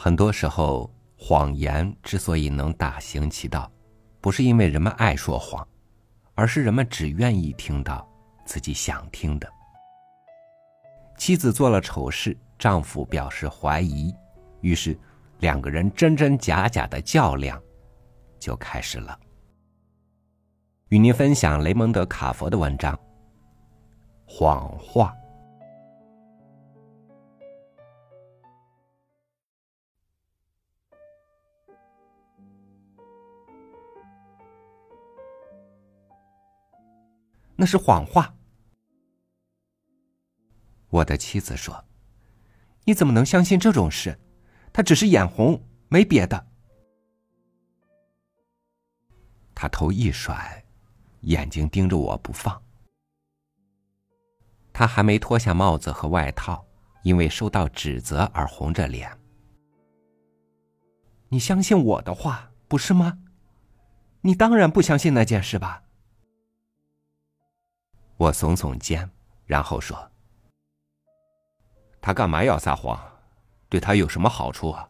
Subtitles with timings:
[0.00, 3.68] 很多时候，谎言之所以能大行其道，
[4.20, 5.66] 不是因为人们爱说谎，
[6.36, 8.08] 而是人们只愿意听到
[8.44, 9.52] 自己想听的。
[11.16, 14.14] 妻子做了丑事，丈夫表示怀疑，
[14.60, 14.96] 于是
[15.40, 17.60] 两个人真真假假的较量
[18.38, 19.18] 就开始了。
[20.90, 22.94] 与您分享雷蒙德·卡佛的文章
[24.24, 25.12] 《谎话》。
[37.60, 38.36] 那是谎话。
[40.90, 41.84] 我的妻子说
[42.86, 44.16] ：“你怎么能相信这种事？
[44.72, 46.46] 他只是眼红，没别的。”
[49.56, 50.64] 他头一甩，
[51.22, 52.62] 眼睛盯着我不放。
[54.72, 56.64] 他还没脱下帽子和外套，
[57.02, 59.10] 因为受到指责而红着脸。
[61.28, 63.18] 你相信我的话，不是吗？
[64.20, 65.82] 你当然不相信那件事吧？
[68.18, 69.08] 我耸耸肩，
[69.46, 69.96] 然后说
[72.02, 73.00] ：“他干嘛要撒谎？
[73.68, 74.88] 对他有什么好处啊？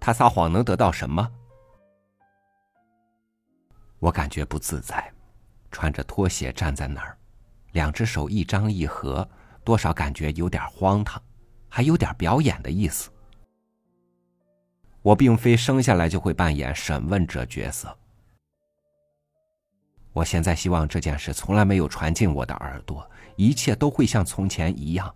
[0.00, 1.30] 他撒谎能得到什么？”
[4.00, 5.12] 我感觉不自在，
[5.70, 7.16] 穿着拖鞋站在那儿，
[7.70, 9.26] 两只手一张一合，
[9.62, 11.22] 多少感觉有点荒唐，
[11.68, 13.12] 还有点表演的意思。
[15.02, 17.96] 我并非生下来就会扮演审问者角色。
[20.12, 25.14] 我现在希望这件事从来没有传进我的耳朵，一切都会像从前一样。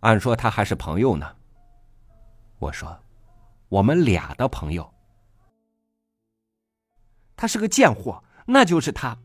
[0.00, 1.36] 按说他还是朋友呢。
[2.58, 2.98] 我说，
[3.68, 4.92] 我们俩的朋友。
[7.36, 9.18] 他是个贱货，那就是他。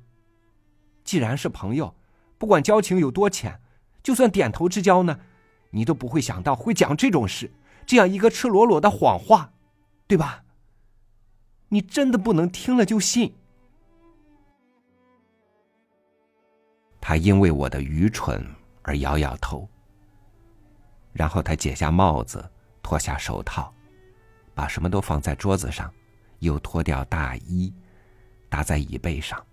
[1.04, 1.94] 既然是朋友，
[2.38, 3.62] 不管交情有多浅，
[4.02, 5.20] 就算点头之交呢，
[5.72, 7.52] 你都不会想到会讲这种事，
[7.86, 9.52] 这样一个赤裸裸的谎话，
[10.08, 10.46] 对吧？
[11.70, 13.34] 你真的不能听了就信。
[17.00, 18.46] 他因为我的愚蠢
[18.84, 19.68] 而摇摇头，
[21.14, 22.48] 然后他解下帽子，
[22.84, 23.74] 脱下手套，
[24.54, 25.92] 把什么都放在桌子上，
[26.40, 27.74] 又脱掉大衣，
[28.50, 29.44] 搭在椅背上。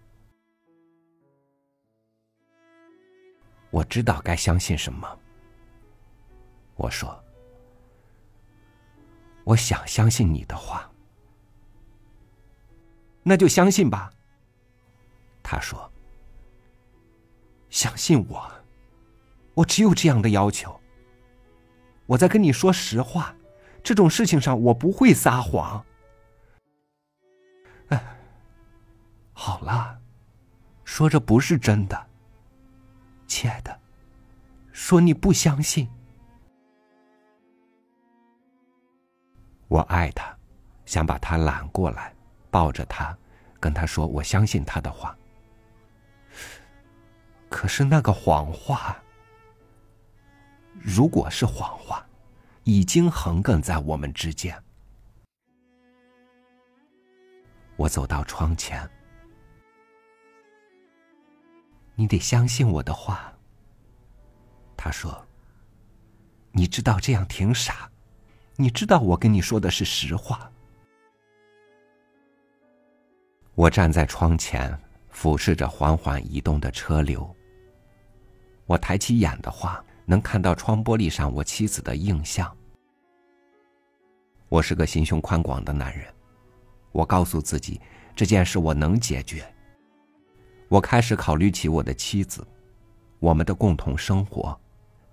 [3.71, 5.19] 我知道该相信什么。
[6.77, 7.23] 我说
[9.45, 10.91] ：“我想相信你的话。”
[13.29, 14.09] 那就相信吧。
[15.43, 15.91] 他说
[17.69, 18.49] ：“相信我，
[19.55, 20.81] 我只有这样的要求。
[22.07, 23.35] 我在跟你说实话，
[23.83, 25.85] 这种事情上我不会撒谎。”
[27.91, 28.17] 哎，
[29.33, 30.01] 好了，
[30.85, 32.07] 说这不是真的，
[33.27, 33.77] 亲爱的，
[34.71, 35.89] 说你不相信。
[39.67, 40.39] 我爱他，
[40.85, 42.16] 想把他揽过来。
[42.57, 43.15] 抱着他，
[43.61, 45.15] 跟他说：“我相信他的话。”
[47.53, 48.97] 可是那个谎话，
[50.73, 52.03] 如果是谎话，
[52.65, 54.59] 已经横亘在我们之间。
[57.77, 58.89] 我走到窗前，
[61.95, 63.35] 你得相信我的话。
[64.79, 65.27] 他说
[66.53, 67.91] ：“你知道这样挺傻，
[68.55, 70.51] 你知道我跟你说的是实话。”
[73.57, 74.79] 我站在窗前，
[75.09, 77.35] 俯视着缓缓移动的车流。
[78.67, 82.55] 我抬起眼的话，能看到窗玻璃上我妻子的映像。
[84.51, 86.07] 我是个心胸宽广的男人，
[86.93, 87.81] 我告诉自己
[88.15, 89.43] 这件事我能解决。
[90.69, 92.47] 我开始考虑起我的妻子，
[93.21, 94.61] 我们的共同生活，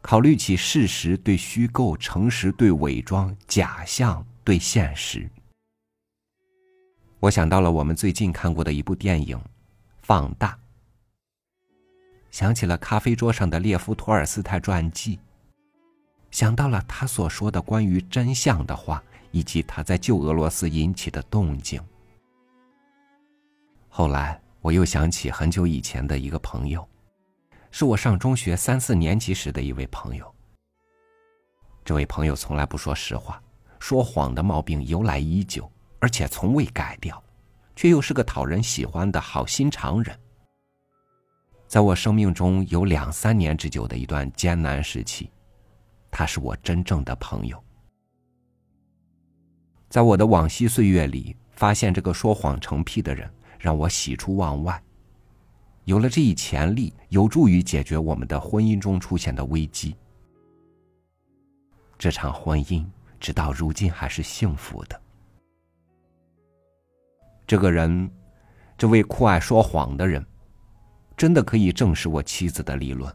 [0.02, 5.30] 考虑起事实对虚构、诚实对伪装、假象对现实。
[7.24, 9.38] 我想到了我们最近看过的一部电影
[10.02, 10.50] 《放大》，
[12.32, 15.18] 想起了咖啡桌上的列夫·托尔斯泰传记，
[16.32, 21.82] 想到了他所说的关于真相的话，以及他在旧俄罗斯引起的动静。
[23.88, 26.86] 后来，我又想起很久以前的一个朋友，
[27.72, 30.30] 是我上中学三四年级时的一位朋友。
[31.86, 33.42] 这位朋友从来不说实话，
[33.80, 35.72] 说谎的毛病由来已久。
[36.04, 37.24] 而且从未改掉，
[37.78, 40.14] 却又是个讨人喜欢的好心肠人。
[41.66, 45.32] 在我生命中有两三年之久的一段艰难时期，
[46.12, 47.58] 他是我真正的朋友。
[49.88, 54.84] 在我的往昔岁月里，发现这个说谎成癖的人，让我喜出望外。
[55.86, 59.96] 有了这一潜力，有助于解决我们的婚姻中出现的危机。
[61.98, 62.86] 这场婚姻
[63.22, 65.03] 直到如今还是幸福的。
[67.46, 68.10] 这个人，
[68.78, 70.26] 这位酷爱说谎的人，
[71.18, 73.14] 真的可以证实我妻子的理论，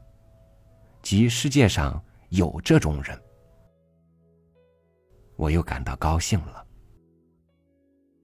[1.02, 3.18] 即世界上有这种人。
[5.36, 6.64] 我又感到高兴了。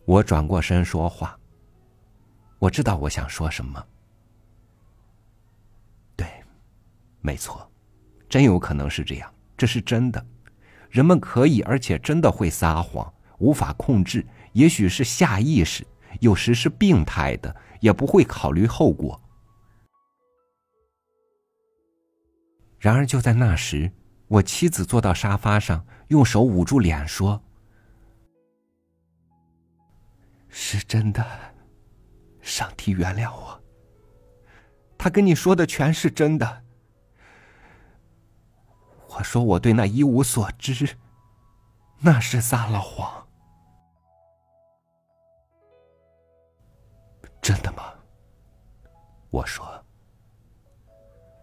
[0.04, 1.38] 我转过身说话。
[2.58, 3.84] 我知道我想说什么。
[6.16, 6.26] 对，
[7.20, 7.70] 没错，
[8.28, 10.24] 真有可能是这样，这是真的。
[10.90, 15.86] 人们可以，而且真的会撒谎，无法控制，也许是下意识，
[16.20, 19.20] 有时是病态的，也不会考虑后果。
[22.78, 23.92] 然而就在那时，
[24.28, 27.42] 我妻子坐到沙发上，用手捂住脸说
[30.48, 31.24] ：“是真的。”
[32.42, 33.58] 上帝原谅我。
[34.98, 36.64] 他跟你说的全是真的。
[39.08, 40.96] 我说我对那一无所知，
[42.00, 43.23] 那是撒了谎。
[47.44, 47.92] 真的吗？
[49.28, 49.68] 我说。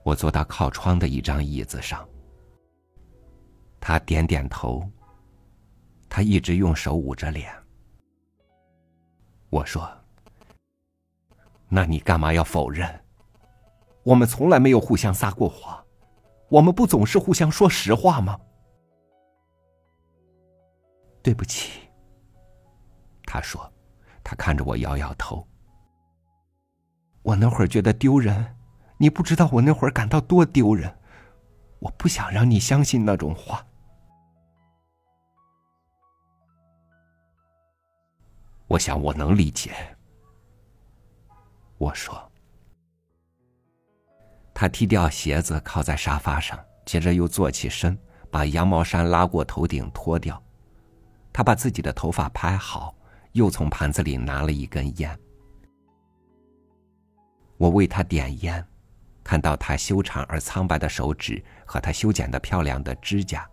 [0.04, 2.10] 我坐到靠窗的一张椅子上。
[3.80, 4.84] 他点点头。
[6.10, 7.54] 他一直用手捂着脸。
[9.52, 9.88] 我说。
[11.70, 12.90] 那你干嘛要否认？
[14.02, 15.86] 我们从来没有互相撒过谎，
[16.50, 18.40] 我们不总是互相说实话吗？
[21.22, 21.88] 对不起，
[23.24, 23.72] 他说，
[24.24, 25.48] 他看着我摇摇头。
[27.24, 28.56] 我那会儿觉得丢人，
[28.98, 30.94] 你不知道我那会儿感到多丢人，
[31.80, 33.66] 我不想让你相信那种话。
[38.68, 39.72] 我想我能理解。
[41.78, 42.32] 我说
[44.54, 47.98] ：“他踢掉鞋子，靠在沙发上，接着又坐起身，
[48.30, 50.42] 把羊毛衫拉过头顶脱掉。
[51.34, 52.96] 他把自己的头发拍好，
[53.34, 55.20] 又从盘子里拿了一根烟。
[57.62, 58.66] 我为他点烟，
[59.24, 63.48] 看到他修长而苍白的手指和他修剪的漂亮的指甲，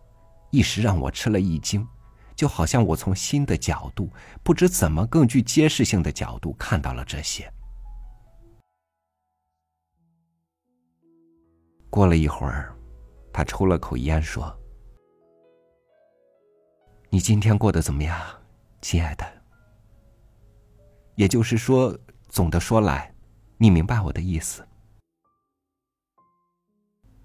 [0.50, 1.86] 一时让我吃了一惊，
[2.34, 4.10] 就好像我从新的角度，
[4.42, 7.52] 不知怎么更具揭示性的角度看到了这些。”
[11.90, 12.74] 过了一会儿，
[13.30, 14.58] 他抽了口烟，说
[17.12, 18.18] ：“你今天过得怎么样，
[18.80, 19.26] 亲爱的？
[21.14, 21.94] 也就是说，
[22.30, 23.14] 总的说来，
[23.58, 24.66] 你明白我的意思。”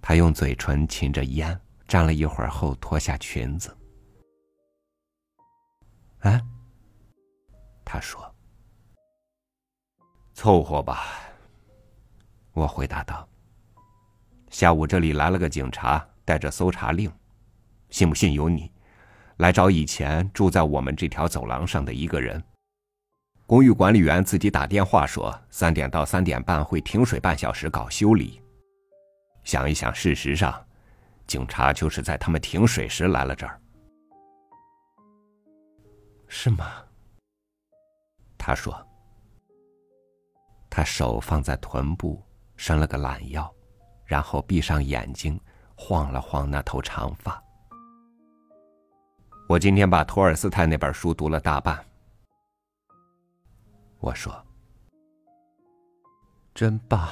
[0.01, 1.57] 他用嘴唇噙着烟，
[1.87, 3.75] 站了一会儿后脱下裙子。
[6.19, 6.41] “啊？”
[7.85, 8.35] 他说。
[10.33, 11.21] “凑合吧。”
[12.51, 13.27] 我回答道。
[14.49, 17.11] 下午这里来了个警察，带着搜查令，
[17.89, 18.69] 信不信由你。
[19.37, 22.41] 来找以前住在我们这条走廊上的一个人。
[23.53, 28.41] 公寓管理员自己打电话说，三点到三点半会停水半小时搞修理。
[29.43, 30.59] 想一想，事实上，
[31.27, 33.61] 警察就是在他们停水时来了这儿。
[36.27, 36.65] 是吗？
[38.39, 38.75] 他说。
[40.67, 42.19] 他手放在臀部，
[42.57, 43.53] 伸了个懒腰。
[44.03, 45.39] 然后闭上眼睛，
[45.75, 47.39] 晃了晃那头长发。
[49.47, 51.79] 我今天把托尔斯泰那本书读了大半。
[54.03, 54.45] 我说
[56.53, 57.09] ：“真棒。”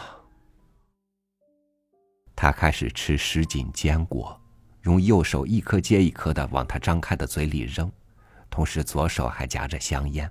[2.35, 4.37] 他开始吃什锦坚果，
[4.81, 7.89] 用右手一颗接一颗的往他张开的嘴里扔，
[8.49, 10.29] 同时左手还夹着香烟。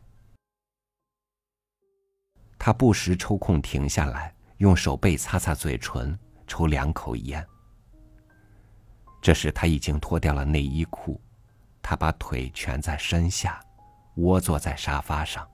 [2.58, 6.18] 他不时抽空停下来，用手背擦擦嘴唇。
[6.46, 7.46] 抽两口烟。
[9.22, 11.20] 这时他已经脱掉了内衣裤，
[11.80, 13.64] 他把腿蜷在身下，
[14.16, 15.48] 窝坐在沙发上。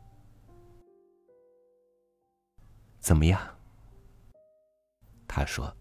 [3.07, 3.41] 怎么样？
[5.29, 5.73] 他说。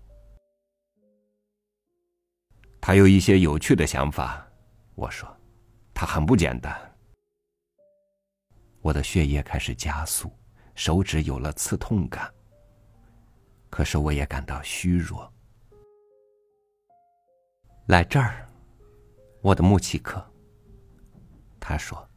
[2.79, 4.47] 他有一些有趣的想法。
[4.93, 5.27] 我说，
[5.91, 6.71] 他很不简单。
[8.79, 10.31] 我的血液开始加速，
[10.75, 12.31] 手指有了刺痛感。
[13.71, 15.33] 可是我也感到虚弱。
[17.87, 18.47] 来这儿，
[19.41, 20.23] 我的穆奇克。
[21.59, 22.07] 他说：“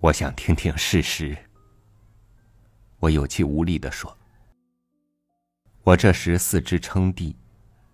[0.00, 1.36] 我想听听事实。”
[2.98, 4.14] 我有气无力的说
[5.84, 7.36] ：“我这时四肢撑地，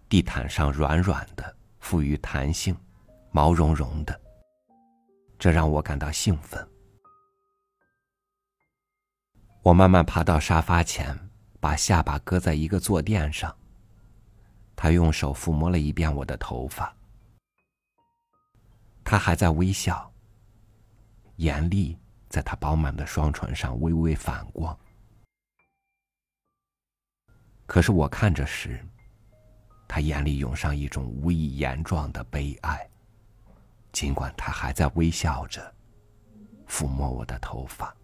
[0.09, 2.77] 地毯上软软的，富于弹性，
[3.31, 4.19] 毛茸茸的，
[5.39, 6.67] 这让我感到兴奋。”
[9.63, 11.19] 我慢慢爬到沙发前，
[11.59, 13.55] 把下巴搁在一个坐垫上。
[14.77, 16.95] 他用手抚摸了一遍我的头发，
[19.03, 20.13] 他还在微笑，
[21.37, 24.79] 眼力在他饱满的双唇上微微反光。
[27.67, 28.85] 可是我看着时，
[29.89, 32.89] 他眼里涌上一种无以言状的悲哀。
[33.93, 35.75] 尽管他还在微笑着，
[36.69, 37.97] 抚摸我的头发。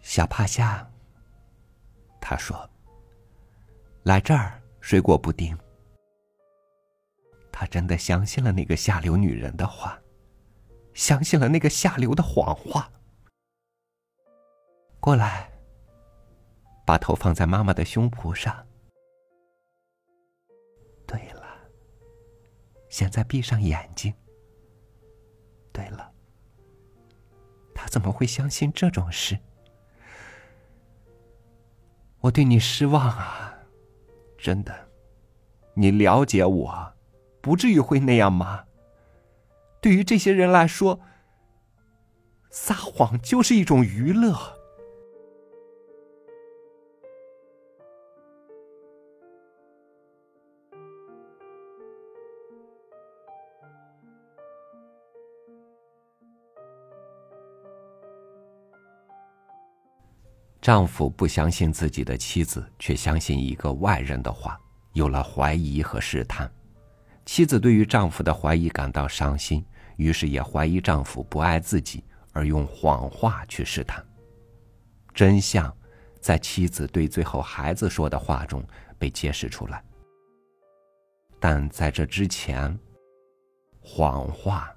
[0.00, 0.90] 小帕夏，
[2.20, 2.68] 他说
[4.04, 5.56] ：“来这儿，水果布丁。”
[7.64, 9.98] 他真的相信了那个下流女人的话，
[10.92, 12.92] 相信了那个下流的谎话。
[15.00, 15.50] 过来，
[16.84, 18.66] 把头放在妈妈的胸脯上。
[21.06, 21.56] 对了，
[22.90, 24.12] 现在闭上眼睛。
[25.72, 26.12] 对了，
[27.74, 29.38] 他怎么会相信这种事？
[32.20, 33.58] 我对你失望啊，
[34.36, 34.86] 真的。
[35.72, 36.93] 你了解我，
[37.44, 38.64] 不至于会那样吗？
[39.82, 40.98] 对于这些人来说，
[42.48, 44.34] 撒谎就是一种娱乐。
[60.62, 64.58] 丈夫不相信自己的妻子，却相信一个外人的话，
[64.94, 66.50] 有了怀疑和试探。
[67.24, 69.64] 妻子对于丈夫的怀疑感到伤心，
[69.96, 74.04] 于是也怀疑丈夫不爱自己，而用谎话去试探。
[75.14, 75.74] 真相
[76.20, 78.62] 在妻子对最后孩子说的话中
[78.98, 79.82] 被揭示出来。
[81.40, 82.78] 但在这之前，
[83.80, 84.74] 谎话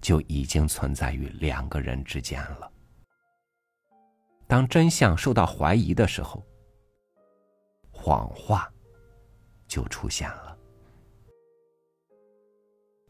[0.00, 2.70] 就已经存在于两个人之间了。
[4.46, 6.44] 当真相受到怀疑的时候，
[7.90, 8.70] 谎话
[9.66, 10.51] 就出现了。